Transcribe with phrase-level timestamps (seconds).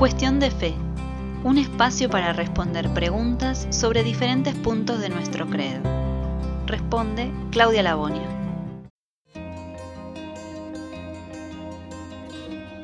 [0.00, 0.72] Cuestión de fe.
[1.44, 5.82] Un espacio para responder preguntas sobre diferentes puntos de nuestro credo.
[6.66, 8.26] Responde Claudia Labonia.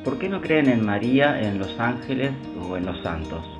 [0.03, 3.56] ¿Por qué no creen en María, en los ángeles o en los santos?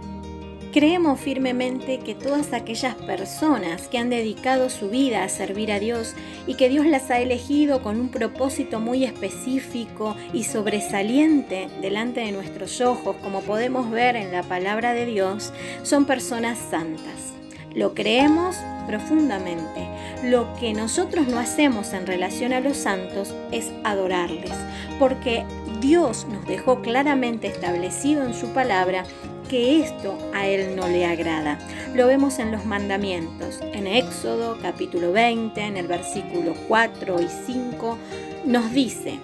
[0.73, 6.13] Creemos firmemente que todas aquellas personas que han dedicado su vida a servir a Dios
[6.45, 12.33] y que Dios las ha elegido con un propósito muy específico y sobresaliente delante de
[12.33, 17.33] nuestros ojos, como podemos ver en la palabra de Dios, son personas santas.
[17.73, 18.57] Lo creemos
[18.87, 19.87] profundamente.
[20.23, 24.53] Lo que nosotros no hacemos en relación a los santos es adorarles,
[24.99, 25.45] porque
[25.79, 29.03] Dios nos dejó claramente establecido en su palabra
[29.47, 31.57] que esto a Él no le agrada.
[31.93, 33.59] Lo vemos en los mandamientos.
[33.61, 37.97] En Éxodo capítulo 20, en el versículo 4 y 5,
[38.45, 39.19] nos dice,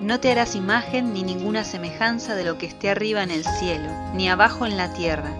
[0.00, 3.88] No te harás imagen ni ninguna semejanza de lo que esté arriba en el cielo,
[4.14, 5.30] ni abajo en la tierra,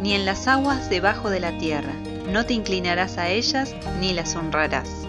[0.00, 1.92] ni en las aguas debajo de la tierra.
[2.30, 5.05] No te inclinarás a ellas ni las honrarás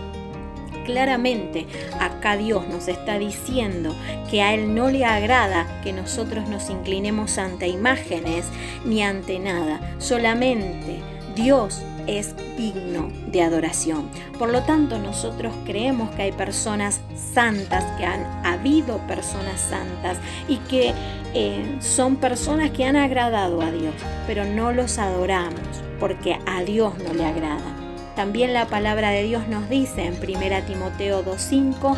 [0.87, 1.67] claramente
[1.99, 3.93] acá Dios nos está diciendo
[4.31, 8.45] que a Él no le agrada que nosotros nos inclinemos ante imágenes
[8.85, 11.01] ni ante nada, solamente
[11.35, 14.09] Dios es digno de adoración.
[14.39, 17.01] Por lo tanto, nosotros creemos que hay personas
[17.33, 20.93] santas, que han habido personas santas y que
[21.33, 23.93] eh, son personas que han agradado a Dios,
[24.25, 25.61] pero no los adoramos
[25.99, 27.86] porque a Dios no le agrada.
[28.17, 31.95] También la palabra de Dios nos dice en 1 Timoteo 2.5,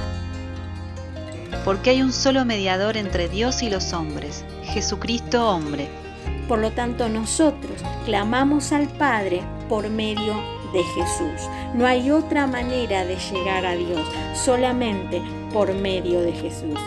[1.64, 5.88] porque hay un solo mediador entre Dios y los hombres, Jesucristo hombre.
[6.50, 10.34] Por lo tanto nosotros clamamos al Padre por medio
[10.73, 11.50] de Jesús.
[11.73, 15.22] No hay otra manera de llegar a Dios, solamente
[15.54, 16.78] por medio de Jesús.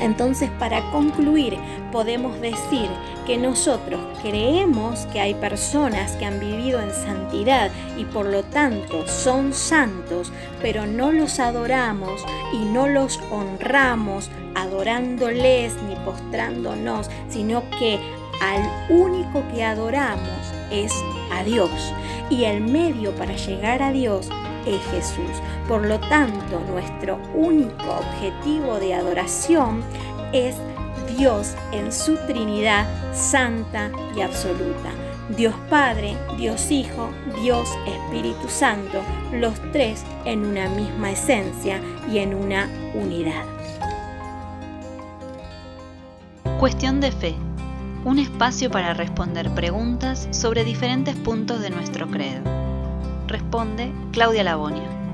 [0.00, 1.58] Entonces, para concluir,
[1.92, 2.88] podemos decir
[3.26, 9.06] que nosotros creemos que hay personas que han vivido en santidad y por lo tanto
[9.06, 10.32] son santos,
[10.62, 17.98] pero no los adoramos y no los honramos adorándoles ni postrándonos, sino que
[18.40, 20.92] al único que adoramos es
[21.32, 21.70] a Dios.
[22.30, 24.28] Y el medio para llegar a Dios
[24.68, 25.42] es Jesús.
[25.66, 29.82] Por lo tanto, nuestro único objetivo de adoración
[30.32, 30.56] es
[31.16, 34.90] Dios en su Trinidad santa y absoluta.
[35.36, 37.10] Dios Padre, Dios Hijo,
[37.42, 39.02] Dios Espíritu Santo,
[39.32, 41.80] los tres en una misma esencia
[42.10, 43.44] y en una unidad.
[46.58, 47.34] Cuestión de fe.
[48.04, 52.67] Un espacio para responder preguntas sobre diferentes puntos de nuestro credo.
[53.28, 55.07] Responde Claudia Labonia.